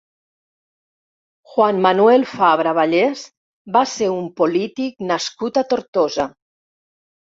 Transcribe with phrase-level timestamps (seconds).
[1.51, 3.21] Juan Manuel Fabra Vallés
[3.77, 6.27] va ser un polític nascut a Tortosa.